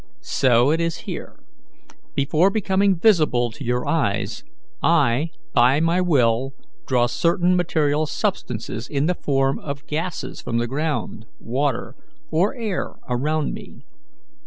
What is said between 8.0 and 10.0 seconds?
substances in the form of